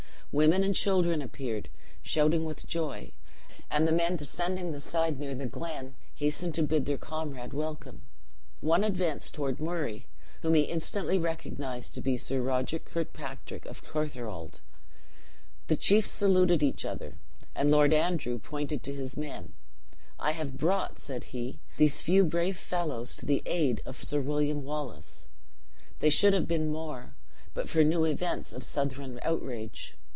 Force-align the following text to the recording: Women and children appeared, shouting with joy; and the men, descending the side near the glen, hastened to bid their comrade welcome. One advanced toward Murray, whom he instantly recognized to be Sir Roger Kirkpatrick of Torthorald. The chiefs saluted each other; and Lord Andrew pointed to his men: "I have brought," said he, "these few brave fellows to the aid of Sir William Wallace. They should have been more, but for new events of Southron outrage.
Women 0.33 0.63
and 0.63 0.73
children 0.73 1.21
appeared, 1.21 1.67
shouting 2.01 2.45
with 2.45 2.65
joy; 2.65 3.11
and 3.69 3.85
the 3.85 3.91
men, 3.91 4.15
descending 4.15 4.71
the 4.71 4.79
side 4.79 5.19
near 5.19 5.35
the 5.35 5.45
glen, 5.45 5.93
hastened 6.15 6.55
to 6.55 6.63
bid 6.63 6.85
their 6.85 6.97
comrade 6.97 7.51
welcome. 7.51 8.03
One 8.61 8.85
advanced 8.85 9.33
toward 9.33 9.59
Murray, 9.59 10.07
whom 10.41 10.53
he 10.53 10.61
instantly 10.61 11.19
recognized 11.19 11.93
to 11.95 12.01
be 12.01 12.15
Sir 12.17 12.39
Roger 12.41 12.79
Kirkpatrick 12.79 13.65
of 13.65 13.81
Torthorald. 13.81 14.61
The 15.67 15.75
chiefs 15.75 16.11
saluted 16.11 16.63
each 16.63 16.85
other; 16.85 17.17
and 17.53 17.69
Lord 17.69 17.91
Andrew 17.93 18.39
pointed 18.39 18.83
to 18.83 18.93
his 18.95 19.17
men: 19.17 19.51
"I 20.17 20.31
have 20.31 20.57
brought," 20.57 21.01
said 21.01 21.25
he, 21.35 21.59
"these 21.75 22.01
few 22.01 22.23
brave 22.23 22.55
fellows 22.55 23.17
to 23.17 23.25
the 23.25 23.43
aid 23.45 23.81
of 23.85 24.01
Sir 24.01 24.21
William 24.21 24.63
Wallace. 24.63 25.27
They 25.99 26.09
should 26.09 26.31
have 26.33 26.47
been 26.47 26.71
more, 26.71 27.17
but 27.53 27.67
for 27.67 27.83
new 27.83 28.05
events 28.05 28.53
of 28.53 28.63
Southron 28.63 29.19
outrage. 29.23 29.97